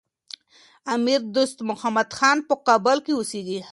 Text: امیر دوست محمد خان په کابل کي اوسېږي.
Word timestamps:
امیر 0.95 1.21
دوست 1.35 1.57
محمد 1.69 2.09
خان 2.17 2.37
په 2.47 2.55
کابل 2.67 2.97
کي 3.05 3.11
اوسېږي. 3.15 3.59